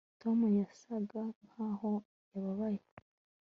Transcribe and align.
tom 0.21 0.37
yasaga 0.59 1.21
nkaho 1.45 1.91
yababaye 2.31 2.81